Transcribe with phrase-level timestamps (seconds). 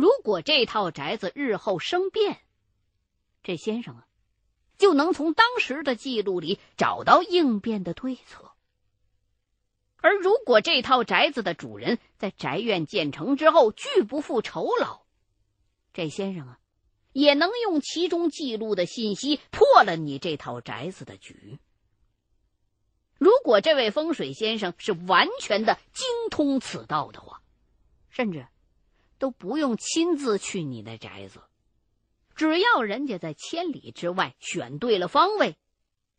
[0.00, 2.40] 如果这套宅子日后生变，
[3.42, 4.06] 这先生啊，
[4.78, 8.52] 就能从当时的记录里找到应变的对策。
[9.98, 15.02] 而如果这套宅子的主人在宅院建成之后拒不付酬劳，
[15.92, 16.58] 这先生啊，
[17.12, 21.58] 也能用其中记录的信息破了你这套宅子的局。
[23.18, 27.42] 如果这位风水先生是完全的精通此道的话，
[28.08, 28.46] 甚至
[29.20, 31.42] 都不用亲自去你那宅子，
[32.34, 35.58] 只要人家在千里之外选对了方位，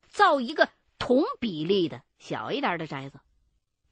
[0.07, 0.69] 造一个
[0.99, 3.19] 同比例的小一点的宅子。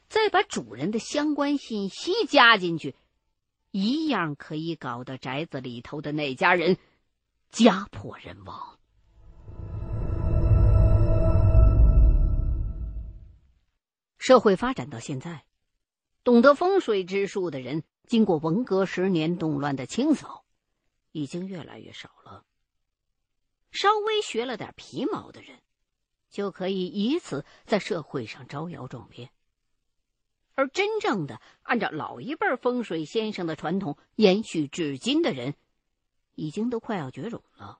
[0.07, 2.95] 再把主人的相关信息加进去，
[3.71, 6.77] 一样可以搞得宅子里头的那家人
[7.49, 8.77] 家破人亡。
[14.19, 15.45] 社会发展到现在，
[16.23, 20.43] 懂得风水之术的人，经过文革十年动乱的清扫，
[21.11, 22.43] 已经越来越少了。
[23.69, 25.61] 稍微学了点皮毛的人，
[26.27, 29.29] 就可以以此在社会上招摇撞骗。
[30.55, 35.53] 而真正的按照老一辈风水先生的传统延续至今的人，
[36.33, 37.79] 已经都快要绝种了。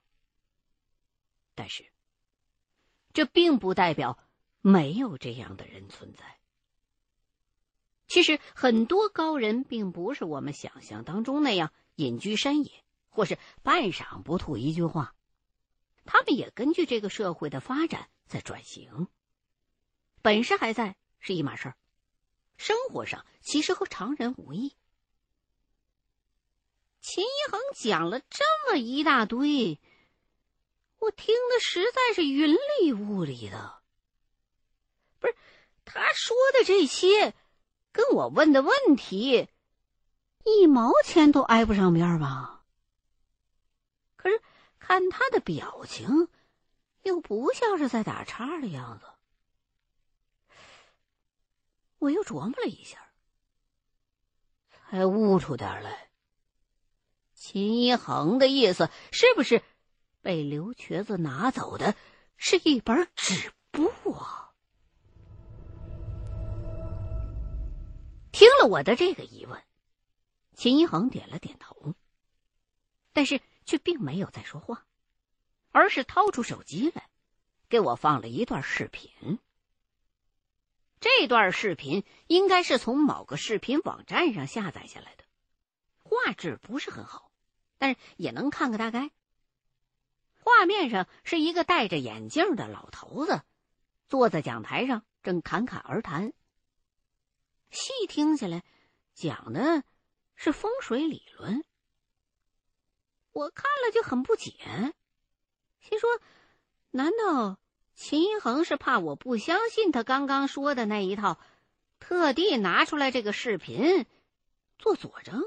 [1.55, 1.91] 但是，
[3.13, 4.19] 这并不代表
[4.61, 6.38] 没有这样的人存在。
[8.09, 15.15] 其实，很多高人并不是我们想象当中那样隐居山野，或是半晌不吐一句话。
[16.05, 19.07] 他们也根据这个社会的发展在转型，
[20.23, 21.77] 本事还在是一码事儿。
[22.57, 24.75] 生活上其实和常人无异。
[26.99, 29.79] 秦一恒讲了这么一大堆，
[30.97, 33.81] 我听的实在是云里雾里的。
[35.19, 35.35] 不是
[35.85, 37.35] 他说的这些，
[37.91, 39.49] 跟我问的问题，
[40.43, 42.63] 一毛钱都挨不上边吧？
[44.15, 44.41] 可是
[44.79, 46.27] 看他的表情，
[47.03, 49.05] 又不像是在打岔的样子。
[51.97, 53.11] 我又琢磨了一下，
[54.69, 56.09] 才悟出点来。
[57.33, 59.63] 秦一恒的意思是不是
[60.21, 61.95] 被刘瘸子拿走的
[62.35, 64.48] 是一本纸布啊？
[68.31, 69.63] 听了我的这个疑问，
[70.53, 71.95] 秦一恒点了点头，
[73.11, 74.85] 但是却并没有再说话，
[75.71, 77.09] 而是掏出手机来，
[77.67, 79.39] 给我放了一段视频。
[80.99, 85.23] 这段视频应该是从某个视频网站上下载下来的，
[86.03, 87.31] 画质不是很好，
[87.77, 89.09] 但是也能看个大概。
[90.41, 93.41] 画面上是一个戴着眼镜的老头子，
[94.07, 96.33] 坐在讲台上正侃侃而谈。
[97.69, 98.63] 细听起来，
[99.13, 99.83] 讲的
[100.35, 101.63] 是风水理论。
[103.31, 104.93] 我看了就很不解，
[105.79, 106.19] 心说：
[106.91, 107.59] 难道？
[107.93, 111.37] 秦一恒是怕我不相信他刚刚说的那一套，
[111.99, 114.05] 特地拿出来这个视频
[114.77, 115.43] 做佐证。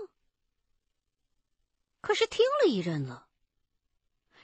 [2.02, 3.22] 可是听了一阵子，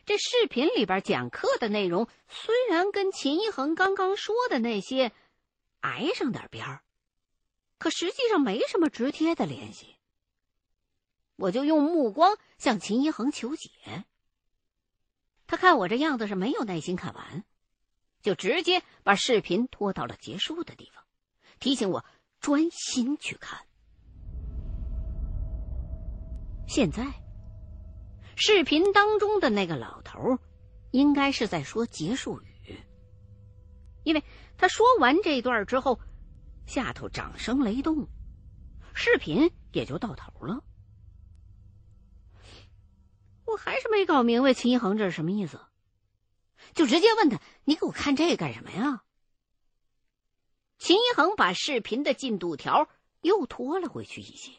[0.06, 5.12] 这视频里边讲课的内容虽然跟秦一恒刚刚说的那些
[5.81, 6.83] 挨上点边儿，
[7.78, 9.97] 可实际上没什么直接的联系。
[11.37, 13.71] 我就用目光向秦一恒求解，
[15.47, 17.44] 他看我这样子是没有耐心看完。
[18.21, 21.05] 就直接把视频拖到了结束的地方，
[21.61, 22.05] 提醒我
[22.41, 23.65] 专心去看。
[26.66, 27.05] 现在，
[28.34, 30.39] 视频当中的那个老头
[30.91, 32.83] 应该是在说结束语，
[34.03, 34.25] 因为
[34.56, 36.00] 他说完这段之后，
[36.68, 38.06] 下头掌声雷动，
[38.94, 40.62] 视频也就到头了。
[43.46, 45.58] 我还是没搞明白秦一恒这是什么意思。
[46.74, 49.02] 就直接问他：“你给我看这个干什么呀？”
[50.76, 52.88] 秦一恒把视频的进度条
[53.22, 54.52] 又拖了回去一些，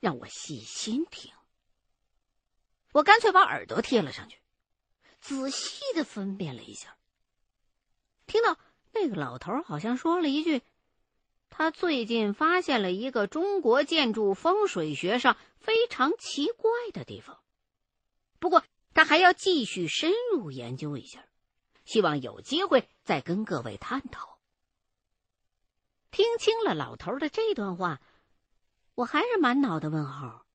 [0.00, 1.32] 让我细心听。
[2.92, 4.38] 我干脆把耳朵贴了上去，
[5.20, 6.96] 仔细的分辨了一下。
[8.26, 8.58] 听到
[8.92, 10.62] 那个老头好像说了一句
[11.50, 17.38] ：“他最近发现了一个中国建筑风水学上非常奇怪的地方。”
[18.40, 18.64] 不过。
[18.94, 21.24] 他还要继续深入研究一下，
[21.84, 24.40] 希望有机会再跟各位探讨。
[26.10, 28.00] 听清了老头的这段话，
[28.96, 30.46] 我还是满脑的问号，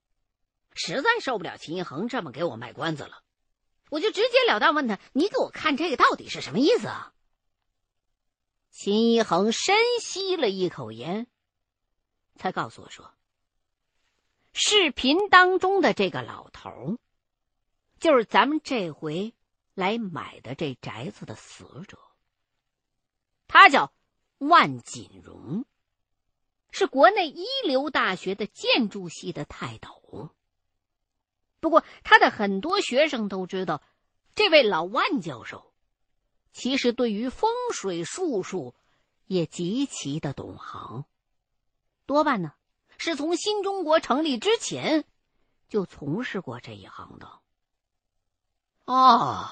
[0.74, 3.24] 实在受不了秦一恒这么给我卖关子了，
[3.90, 7.14] 我就直截了当问他：“你给我看这个到底是什么意思啊？”
[8.74, 11.28] 秦一恒深吸了一口烟，
[12.36, 13.14] 才告诉我说
[14.52, 16.98] ：“视频当中的这个老头，
[18.00, 19.36] 就是咱们这回
[19.76, 22.00] 来买的这宅子的死者。
[23.48, 23.94] 他叫
[24.40, 25.66] 万锦荣，
[26.72, 30.32] 是国内一流大学的建筑系的泰斗。
[31.60, 33.84] 不过，他的很多学生都知道，
[34.34, 35.73] 这位老万教授，
[36.54, 38.76] 其实对于风水术数
[39.26, 41.06] 也极其的懂行，
[42.06, 42.54] 多半呢
[42.98, 45.04] 是从新中国成立之前
[45.68, 47.42] 就从事过这一行的。
[48.86, 49.50] 哦，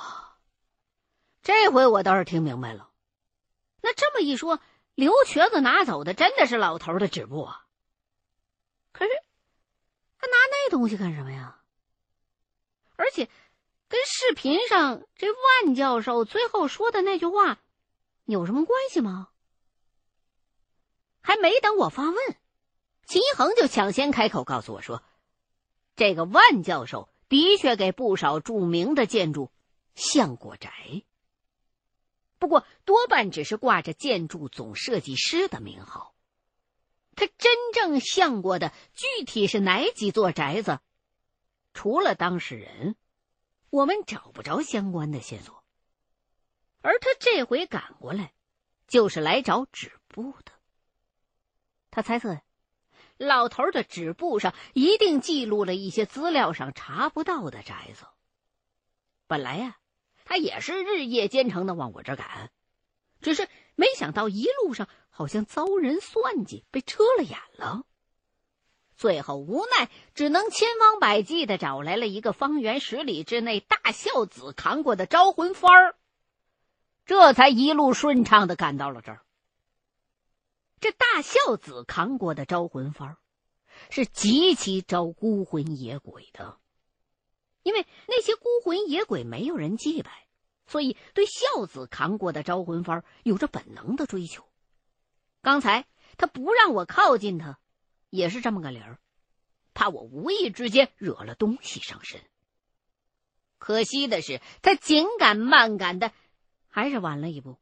[1.41, 2.91] 这回我倒是听明白了。
[3.81, 4.59] 那这么一说，
[4.93, 7.65] 刘瘸子拿走的真的是老头的纸布啊？
[8.91, 9.11] 可是
[10.19, 11.59] 他拿那东西干什么呀？
[12.95, 13.27] 而且，
[13.91, 17.59] 跟视频上这万教授最后说的那句话
[18.23, 19.27] 有什么关系吗？
[21.19, 22.15] 还没等我发问，
[23.05, 25.03] 秦一恒就抢先开口告诉我说
[25.97, 29.51] ：“这个万教授的确给不少著名的建筑
[29.93, 31.03] 相过宅，
[32.39, 36.15] 不过多半只是挂着建筑总设计师的名号。
[37.13, 40.79] 他真正相过的具体是哪几座宅子？”
[41.73, 42.95] 除了当事人，
[43.71, 45.63] 我们找不着相关的线索。
[46.81, 48.33] 而他这回赶过来，
[48.87, 50.51] 就是来找纸布的。
[51.89, 52.41] 他猜测，
[53.17, 58.05] 老头的纸布上一定记录了一些资料上查不到的宅子。
[59.27, 59.77] 本来呀，
[60.25, 62.51] 他也是日夜兼程的往我这赶，
[63.21, 67.85] 只是没想到一路上好像遭人算计，被遮了眼了。
[69.01, 75.95] 最后无奈，只能千方百计的找来了一个方圆十里之内大孝子扛过的招魂幡儿，
[77.07, 79.25] 这才一路顺畅的赶到了这儿。
[80.79, 83.17] 这大孝子扛过的招魂幡儿，
[83.89, 86.59] 是极其招孤魂野鬼的，
[87.63, 90.27] 因为那些孤魂野鬼没有人祭拜，
[90.67, 94.47] 所以对孝子扛过的招魂幡儿有着本能的追求。
[95.41, 95.87] 刚才
[96.17, 97.57] 他不让我靠近他。
[98.11, 98.99] 也是这么个理儿，
[99.73, 102.21] 怕我无意之间惹了东西上身。
[103.57, 106.11] 可惜的是，他紧赶慢赶的，
[106.67, 107.57] 还是晚了一步，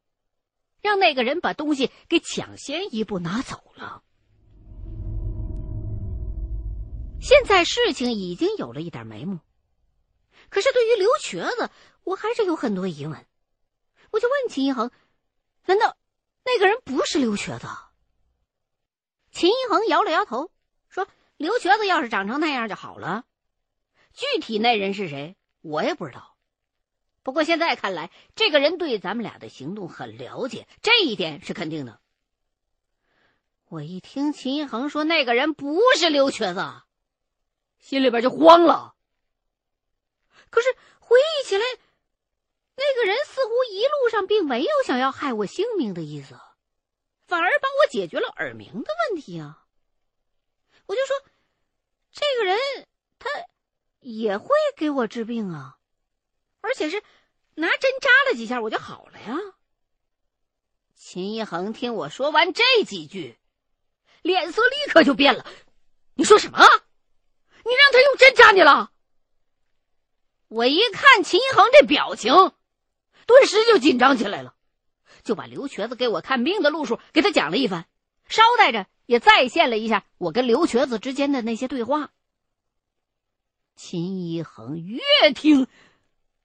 [0.82, 4.02] 让那个人把东西给抢先一步拿走了。
[7.20, 9.40] 现在事情已经有了一点眉目，
[10.48, 11.70] 可是对于刘瘸子，
[12.02, 13.26] 我还是有很多疑问。
[14.10, 14.90] 我就问秦一恒
[15.66, 15.96] ：“难道
[16.44, 17.68] 那个人不是刘瘸子？”
[19.30, 20.50] 秦一恒摇了摇头，
[20.88, 21.06] 说
[21.38, 23.24] ：“刘瘸子要是长成那样就好了。
[24.12, 26.36] 具体那人是谁，我也不知道。
[27.22, 32.00] 不过现在看来，这个人对咱们俩的行动很了解，这一点是肯定的。”
[33.70, 36.82] 我一听秦一恒说那个人不是刘瘸子，
[37.78, 38.96] 心里边就慌了。
[40.50, 40.68] 可是
[40.98, 41.62] 回忆起来，
[42.74, 46.36] 那个人似乎一路上并没有想要害我性命的意思。
[47.30, 49.64] 反而帮我解决了耳鸣的问题啊！
[50.86, 51.16] 我就说，
[52.10, 52.58] 这个人
[53.20, 53.30] 他
[54.00, 55.78] 也会给我治病啊，
[56.60, 57.04] 而且是
[57.54, 59.38] 拿针扎了几下我就好了呀。
[60.96, 63.38] 秦一恒听我说完这几句，
[64.22, 65.46] 脸色立刻就变了。
[66.14, 66.58] 你说什么？
[66.58, 68.90] 你让他用针扎你了？
[70.48, 72.32] 我一看秦一恒这表情，
[73.24, 74.56] 顿时就紧张起来了。
[75.22, 77.86] 就把刘瘸子给我看病的路数给他讲了一番，
[78.28, 82.12] 捎带着也再现了一下我跟刘瘸子之间的那些对话。
[83.76, 85.00] 秦一恒越
[85.34, 85.66] 听，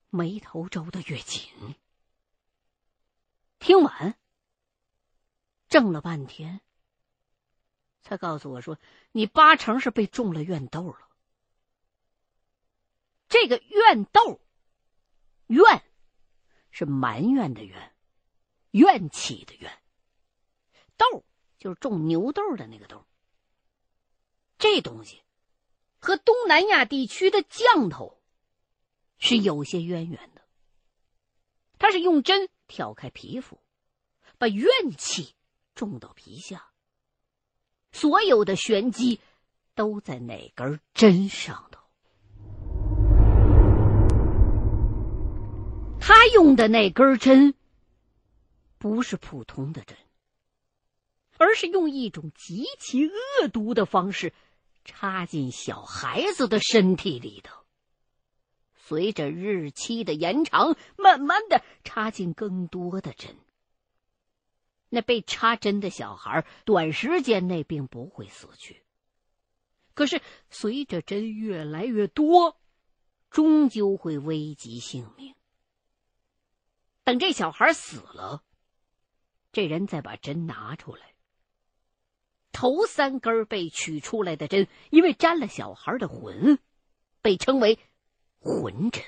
[0.09, 1.51] 眉头皱得越紧。
[3.59, 4.15] 听完，
[5.67, 6.61] 怔了半天，
[8.03, 8.79] 才告诉我说
[9.11, 10.99] ：“你八成是被中了怨豆了。
[13.27, 14.39] 这个怨豆，
[15.47, 15.83] 怨
[16.71, 17.91] 是埋怨的怨。”
[18.75, 19.71] 怨气的怨，
[20.97, 21.23] 豆
[21.57, 23.05] 就是种牛豆的那个豆。
[24.57, 25.21] 这东西
[25.97, 28.21] 和东南亚地区的降头
[29.17, 30.41] 是有些渊源的。
[31.79, 33.61] 它是用针挑开皮肤，
[34.37, 34.67] 把怨
[34.97, 35.35] 气
[35.73, 36.69] 种到皮下。
[37.93, 39.21] 所有的玄机
[39.73, 41.79] 都在那根针上头。
[45.97, 47.55] 他用的那根针。
[48.77, 49.97] 不是普通的针，
[51.37, 54.33] 而是用一种极其恶毒的方式
[54.83, 57.63] 插进小孩子的身体里头。
[58.75, 63.35] 随着日期的延长，慢慢的插进更多的针。
[64.89, 68.83] 那被插针的小孩短时间内并不会死去，
[69.95, 72.57] 可是随着针越来越多，
[73.31, 75.33] 终究会危及性命。
[77.03, 78.43] 等这小孩死了，
[79.55, 81.13] 这人再把针拿出来。
[82.51, 86.59] 头三根被取出来的针，因为沾了小孩的魂，
[87.21, 87.79] 被称为
[88.41, 89.01] 魂针。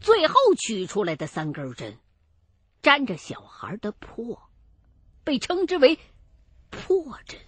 [0.00, 1.98] 最后取出来的三根针，
[2.80, 4.50] 沾着小孩的魄，
[5.22, 5.98] 被称之为
[6.70, 7.38] 魄针。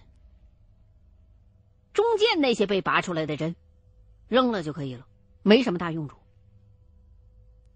[1.91, 3.55] 中间那些被拔出来的针，
[4.27, 5.07] 扔了就可以了，
[5.41, 6.19] 没什么大用处。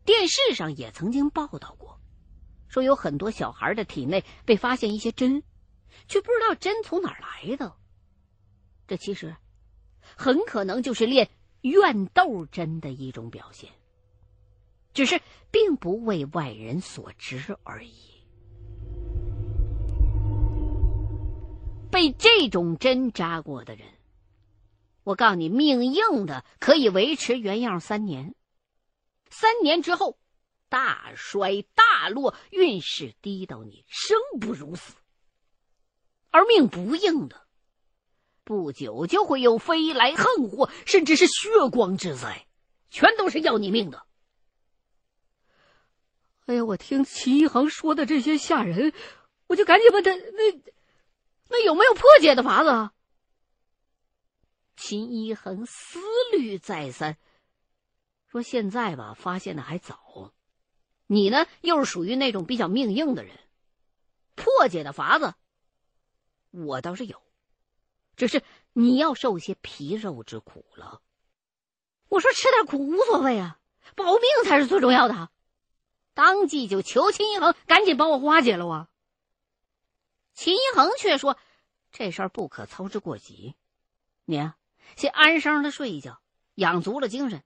[0.04, 2.00] 电视上也曾经报道过，
[2.76, 5.44] 说有很多小孩的体内被发现一些针，
[6.10, 7.74] 却不知道针从哪儿来的。
[8.86, 9.34] 这其实
[10.18, 11.30] 很可能就是练
[11.62, 13.70] 怨斗针的一种表现，
[14.94, 17.94] 只是并不为外人所知而已。
[21.90, 23.88] 被这种针扎过的人。
[25.06, 28.36] 我告诉你，命硬的可以维持原样三年，
[29.30, 30.18] 三年之后
[30.76, 34.92] 大衰大落，运势低到你生不如死；
[36.32, 37.48] 而命不硬的，
[38.44, 42.46] 不久就会有飞来横祸，甚至是血光之灾，
[42.90, 44.06] 全都是要你命的。
[46.48, 48.92] 哎呀，我听齐一恒说的这些吓人，
[49.48, 50.74] 我就赶紧问他：那
[51.48, 52.92] 那有没有破解的法子？
[54.76, 56.02] 秦一恒思
[56.34, 57.16] 虑再三，
[58.28, 60.34] 说：“现在吧，发现的还早。
[61.08, 63.38] 你呢，又是属于那种比较命硬的人，
[64.36, 65.34] 破解的法子，
[66.52, 67.22] 我倒是有，
[68.16, 68.44] 只是
[68.74, 71.02] 你要受些皮肉之苦了。”
[72.10, 73.60] 我说：“吃点苦无所谓啊，
[73.96, 75.30] 保命才是最重要的。”
[76.14, 78.90] 当即就求秦一恒赶紧帮我化解了啊。
[80.34, 81.38] 秦一恒却说
[81.92, 83.56] ：“这事儿不可操之过急，
[84.26, 84.52] 你。”
[84.96, 86.22] 先安生的睡一觉，
[86.54, 87.44] 养足了精神，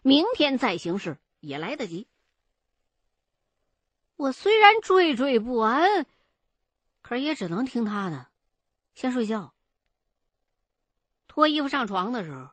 [0.00, 2.08] 明天再行事也来得及。
[4.22, 6.06] 我虽然惴惴不安，
[7.00, 8.28] 可是也只能听他的，
[8.94, 9.52] 先睡觉。
[11.26, 12.50] 脱衣服上床的时候，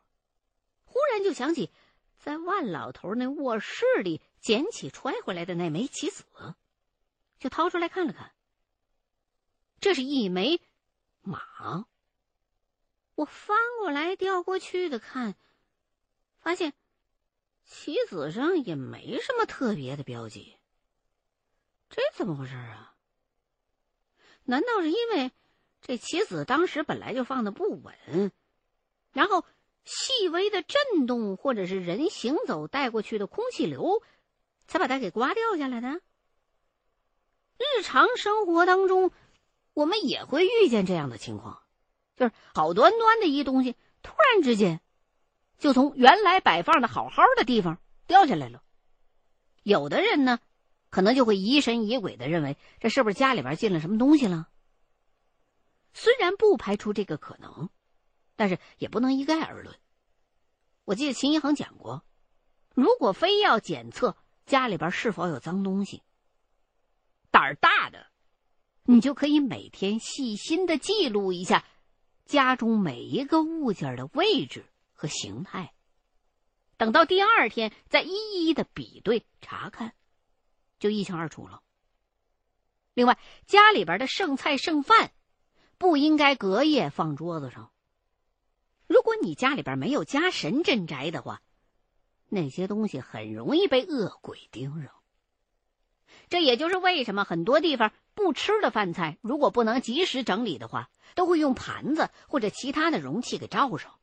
[0.84, 1.70] 忽然就想起
[2.18, 6.24] 在万老头那卧室里捡起揣回来的那枚棋子，
[7.38, 8.32] 就掏出来看了看。
[9.80, 10.60] 这是一枚
[11.22, 11.86] 马。
[13.14, 15.36] 我翻过来调过去的看，
[16.40, 16.72] 发现
[17.64, 20.56] 棋子上也没什么特别的标记。
[21.90, 22.94] 这怎么回事啊？
[24.44, 25.30] 难道是因为
[25.82, 28.32] 这棋子当时本来就放的不稳，
[29.12, 29.44] 然后
[29.84, 34.02] 细微的震动或者是人行走带过去的空气流，
[34.66, 36.00] 才把它给刮掉下来的？
[37.58, 39.12] 日常生活当中，
[39.74, 41.62] 我们也会遇见这样的情况。
[42.16, 44.80] 就是好端端的一东西，突然之间
[45.58, 48.62] 就从原来摆放的好好的地方掉下来了。
[49.62, 50.38] 有的人呢，
[50.90, 54.48] 可能就会疑神疑鬼的认为这是不是家里边进了什么东西了？
[55.94, 57.70] 虽然不排除这个可能，
[58.36, 59.74] 但是也不能一概而论。
[60.84, 62.04] 我记得秦一恒讲过，
[62.74, 64.16] 如果非要检测
[64.46, 66.02] 家里边是否有脏东西，
[67.30, 68.06] 胆儿大的，
[68.84, 71.64] 你就可以每天细心的记录一下。
[72.24, 75.74] 家中每一个物件的位置和形态，
[76.76, 78.12] 等到第二天再一
[78.46, 79.94] 一的比对查看，
[80.80, 81.62] 就一清二楚了。
[82.94, 85.12] 另外，家里边的剩菜剩饭
[85.78, 87.70] 不应该隔夜放桌子上。
[88.88, 91.40] 如果你家里边没有家神镇宅的话，
[92.28, 94.90] 那些东西很容易被恶鬼盯上。
[96.28, 103.94] 这也就是为什么很多地方不吃的饭菜，如果不能及时整理的话，都会用盘子或者其他的容器给罩上。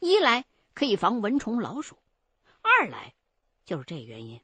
[0.00, 1.96] 一来可以防蚊虫老鼠，
[2.62, 3.14] 二来
[3.64, 4.40] 就是这原因。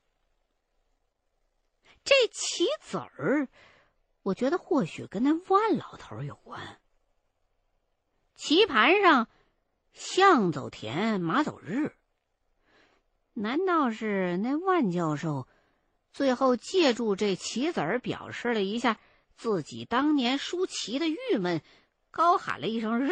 [2.06, 3.48] 这棋子儿，
[4.22, 6.80] 我觉得或许跟那万老头有关。
[8.36, 9.28] 棋盘上
[9.92, 11.96] 象走田，马走日，
[13.32, 15.48] 难道是那万教授？
[16.12, 18.98] 最后借助这棋子儿表示了一下
[19.36, 21.60] 自己当年输棋的郁闷，
[22.10, 23.10] 高喊了一声“日”。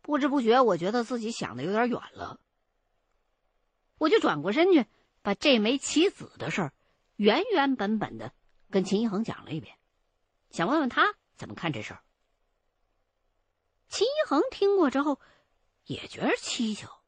[0.00, 2.40] 不知不觉，我觉得自己想的有点远了。
[3.98, 4.86] 我就转过身去，
[5.22, 6.72] 把这枚棋子的事儿
[7.16, 8.32] 原原本本的
[8.70, 9.76] 跟秦一恒讲了一遍，
[10.50, 12.02] 想问问他怎么看这事儿。
[13.88, 15.20] 秦一恒听过之后，
[15.84, 17.02] 也觉得蹊跷，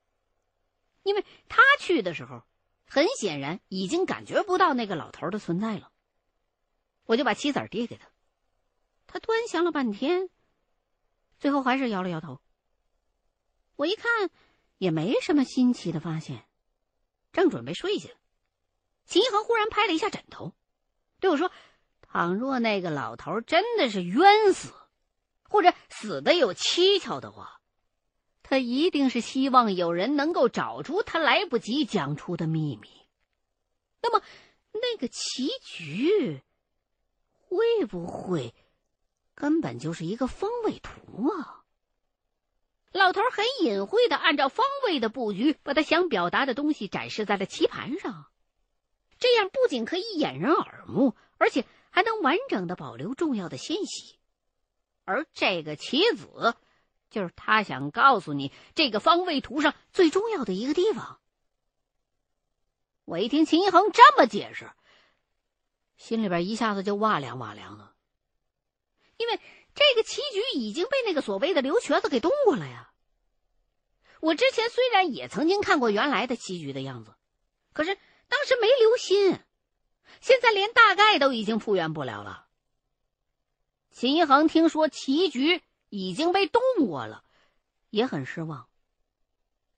[1.03, 2.43] 因为他去的时候。
[2.91, 5.93] 很显然，已经感觉不到那个老头的存在了。
[7.05, 8.09] 我就把棋子递给他，
[9.07, 10.31] 他端详了半天，
[11.39, 12.41] 最后还是摇了摇头。
[13.77, 14.31] 我一看，
[14.79, 16.49] 也没什么新奇的发现，
[17.31, 18.09] 正准备睡下，
[19.09, 20.53] 秦一恒忽然拍了一下枕头，
[21.19, 21.51] 对我说
[22.03, 24.75] ：“倘若那个老头真的是冤死，
[25.49, 27.63] 或者死的有蹊跷的话，
[28.43, 32.91] 他一定是希望有人能够找出他来不及讲出的秘密。
[34.03, 34.23] 那么，
[34.73, 36.43] 那个棋局
[37.33, 38.55] 会不会
[39.35, 41.65] 根本就是一个方位图啊？”
[42.93, 48.27] 老头很隐晦的按照方位的布局，把他想表达的东西展示在了棋盘上，
[49.19, 54.19] 这样不仅可以掩人耳目，而且还能完整的保留重要的信息。
[55.05, 56.55] 而这个棋子，
[57.11, 61.21] 就是他想告诉你这个方位图上最重要的一个地方。
[63.05, 64.71] 我一听秦一恒这么解释，
[65.97, 67.95] 心里边一下子就哇凉哇凉的，
[69.17, 69.41] 因为。
[69.75, 72.91] 这个棋局已经被那个所谓的刘瘸子给动过了呀！
[74.19, 77.15] 我之前虽然也曾经看过原来的棋局的样子，
[77.73, 77.97] 可是
[78.29, 79.39] 当时没留心，
[80.21, 82.47] 现在连大概都已经复原不了了。
[83.91, 87.25] 秦一恒听说棋局已经被动过了，
[87.91, 88.69] 也很失望。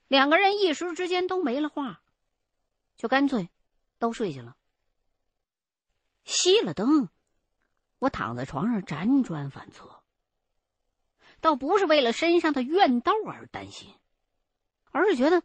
[0.09, 2.03] 两个人一时之间都没了话，
[2.97, 3.49] 就干脆
[3.99, 4.57] 都睡下了。
[6.25, 7.09] 熄了灯。
[7.99, 10.03] 我躺在床上辗转反侧，
[11.43, 13.95] 倒不是为了身上的怨斗而担心，
[14.91, 15.43] 而是觉得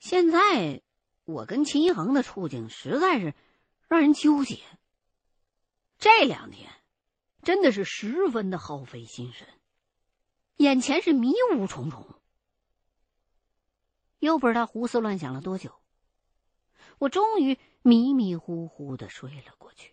[0.00, 0.82] 现在
[1.26, 3.34] 我跟秦一恒的处境实在是
[3.88, 4.60] 让人纠结。
[5.98, 6.70] 这两天
[7.42, 9.48] 真的是十分的耗费心神，
[10.56, 12.06] 眼前是迷雾重重，
[14.20, 15.72] 又不知道胡思乱想了多久，
[16.98, 19.92] 我终于迷迷糊糊的睡了过去。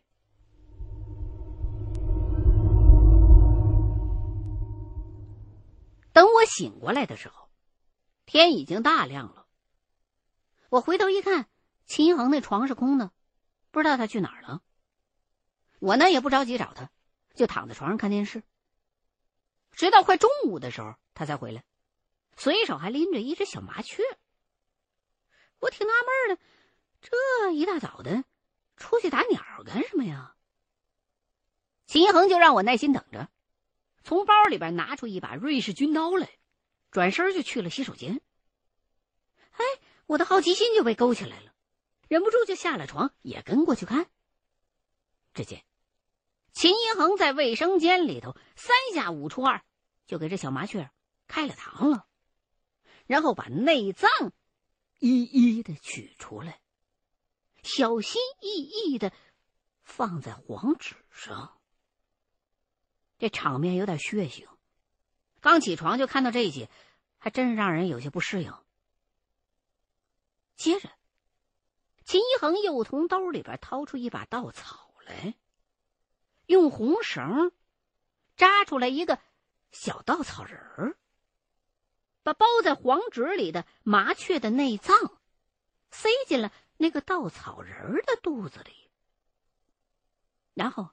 [6.12, 7.50] 等我醒过来的时候，
[8.28, 9.43] 天已经大亮了。
[10.74, 11.48] 我回头一看，
[11.86, 13.12] 秦一恒那床是空的，
[13.70, 14.64] 不知道他去哪儿了。
[15.78, 16.90] 我呢也不着急找他，
[17.36, 18.42] 就躺在床上看电视。
[19.74, 21.64] 直到快中午的时候，他才回来，
[22.36, 24.02] 随手还拎着一只小麻雀。
[25.60, 26.44] 我挺纳闷的，
[27.02, 28.24] 这一大早的
[28.76, 30.34] 出去打鸟干什么呀？
[31.86, 33.30] 秦一恒就让我耐心等着。
[34.04, 36.32] 从包里边拿出一把瑞士军刀来，
[36.90, 38.20] 转身就去了洗手间。
[40.14, 41.56] 我的好奇心就被勾起来了，
[42.08, 44.06] 忍不住就下了床，也跟过去看。
[45.34, 45.66] 只见
[46.52, 49.64] 秦一恒在卫生间里头三下五除二
[50.06, 50.92] 就给这小麻雀
[51.28, 52.06] 开了膛了，
[53.08, 54.12] 然后把内脏
[55.00, 56.62] 一一的取出来，
[57.64, 59.12] 小心翼翼的
[59.82, 61.60] 放在黄纸上。
[63.18, 64.48] 这场面有点血腥，
[65.42, 66.70] 刚起床就看到这些，
[67.18, 68.54] 还真是让人有些不适应。
[70.56, 70.90] 接着，
[72.06, 75.36] 秦一恒又从兜里边掏出一把稻草来，
[76.46, 77.52] 用红绳
[78.36, 79.20] 扎出来一个
[79.72, 80.98] 小稻草人儿，
[82.24, 84.96] 把包在黄纸里的麻雀的内脏
[85.92, 88.90] 塞进了那个稻草人的肚子里，
[90.54, 90.90] 然后。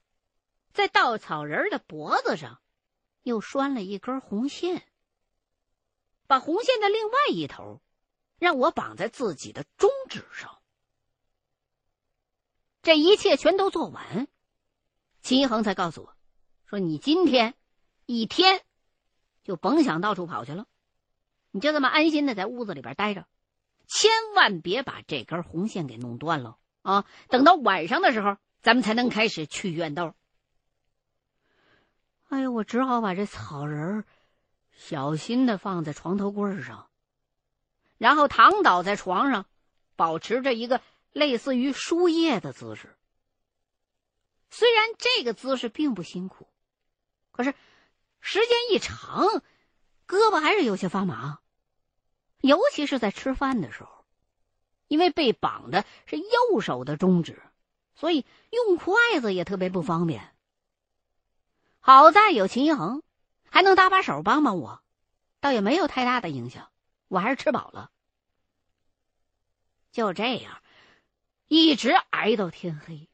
[0.72, 2.62] 在稻草人的脖子上，
[3.24, 4.86] 又拴了一根红线。
[6.28, 7.82] 把红线的另外一头，
[8.40, 10.58] 让我绑在自己的中指上。
[12.82, 14.26] 这一切全都做完，
[15.20, 16.16] 秦一恒才告诉我，
[16.66, 17.54] 说：“你今天
[18.06, 18.64] 一天
[19.44, 20.66] 就甭想到处跑去了，
[21.50, 23.26] 你就这么安心的在屋子里边待着，
[23.86, 27.04] 千万别把这根红线给弄断了啊！
[27.28, 30.14] 等到晚上的时候，咱们才能开始去怨斗。”
[32.30, 34.04] 哎呦，我只好把这草人
[34.72, 36.89] 小心的放在床头柜上，
[38.00, 39.44] 然后躺倒在床上，
[39.94, 40.80] 保持着一个
[41.12, 42.96] 类似于输液的姿势。
[44.48, 46.48] 虽然这个姿势并不辛苦，
[47.30, 47.54] 可是
[48.18, 49.26] 时间一长，
[50.08, 51.40] 胳膊还是有些发麻，
[52.40, 54.06] 尤其是在吃饭的时候，
[54.88, 57.42] 因为被绑的是右手的中指，
[57.94, 60.34] 所以用筷子也特别不方便。
[61.80, 63.02] 好在有秦一恒，
[63.50, 64.80] 还能搭把手帮帮我，
[65.40, 66.69] 倒也没有太大的影响。
[67.10, 67.90] 我还是吃饱了。
[69.90, 70.62] 就这样，
[71.48, 73.10] 一直挨到天黑。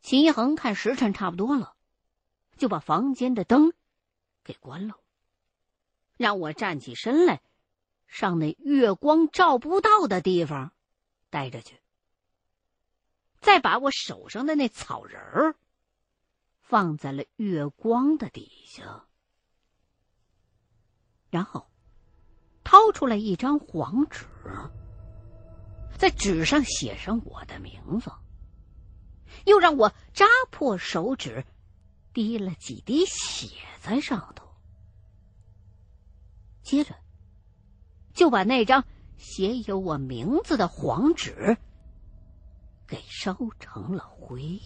[0.00, 1.76] 秦一恒看时辰差不多了，
[2.56, 3.72] 就把房间的灯
[4.42, 4.98] 给关了，
[6.16, 7.40] 让我站起身来，
[8.08, 10.72] 上那月光照不到的地方
[11.28, 11.80] 待着去，
[13.40, 15.54] 再把我手上的那草人儿。
[16.58, 19.04] 放在了月光的底下。
[21.30, 21.70] 然后
[22.70, 24.24] 掏出来一张黄纸，
[25.98, 28.12] 在纸上写上我的名字，
[29.44, 31.44] 又让我扎破手指，
[32.12, 33.48] 滴了几滴血
[33.80, 34.46] 在上头，
[36.62, 36.94] 接着
[38.14, 38.84] 就把那张
[39.16, 41.58] 写有我名字的黄纸
[42.86, 44.60] 给烧成了灰。